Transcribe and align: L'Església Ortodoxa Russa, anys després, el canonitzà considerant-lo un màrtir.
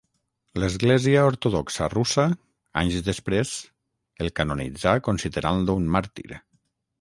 L'Església 0.61 1.25
Ortodoxa 1.31 1.89
Russa, 1.93 2.25
anys 2.81 2.97
després, 3.09 3.51
el 4.25 4.31
canonitzà 4.41 4.95
considerant-lo 5.11 5.77
un 5.85 5.87
màrtir. 5.99 6.29